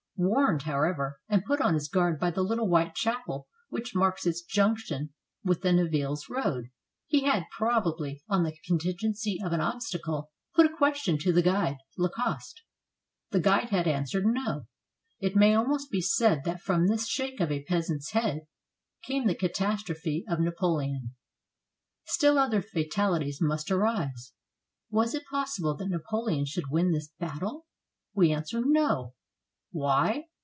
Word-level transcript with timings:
Warned, 0.23 0.61
however, 0.61 1.19
and 1.29 1.43
put 1.43 1.61
on 1.61 1.73
his 1.73 1.87
guard 1.89 2.19
by 2.19 2.29
the 2.29 2.43
little 2.43 2.67
white 2.69 2.93
chapel 2.93 3.47
which 3.69 3.95
marks 3.95 4.27
its 4.27 4.43
junction 4.43 5.15
with 5.43 5.63
the 5.63 5.73
Nivelles 5.73 6.29
road, 6.29 6.69
he 7.07 7.21
had, 7.23 7.47
probably, 7.57 8.21
on 8.29 8.43
the 8.43 8.55
contingency 8.67 9.39
of 9.43 9.51
an 9.51 9.61
obstacle, 9.61 10.29
put 10.53 10.67
a 10.67 10.77
question 10.77 11.17
to 11.17 11.33
the 11.33 11.41
guide, 11.41 11.77
Lacoste. 11.97 12.61
The 13.31 13.39
guide 13.39 13.69
had 13.69 13.87
answered 13.87 14.27
no. 14.27 14.67
It 15.19 15.35
may 15.35 15.55
almost 15.55 15.89
be 15.89 16.01
said 16.01 16.43
that 16.45 16.61
from 16.61 16.85
this 16.85 17.09
shake 17.09 17.39
of 17.39 17.51
a 17.51 17.63
peasant's 17.63 18.11
head 18.11 18.41
came 19.01 19.25
the 19.25 19.33
catastrophe 19.33 20.23
of 20.29 20.39
Napoleon, 20.39 21.15
Still 22.05 22.37
other 22.37 22.61
fatalities 22.61 23.41
must 23.41 23.71
arise. 23.71 24.33
Was 24.91 25.15
it 25.15 25.23
possible 25.31 25.73
that 25.77 25.89
Napoleon 25.89 26.45
should 26.45 26.69
win 26.69 26.91
this 26.91 27.09
battle? 27.19 27.65
We 28.13 28.31
answer— 28.31 28.61
no! 28.63 29.15
Why? 29.73 30.25